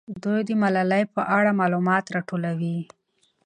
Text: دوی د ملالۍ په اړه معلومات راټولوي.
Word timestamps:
دوی 0.23 0.39
د 0.47 0.49
ملالۍ 0.61 1.03
په 1.15 1.21
اړه 1.37 1.51
معلومات 1.59 2.05
راټولوي. 2.15 2.77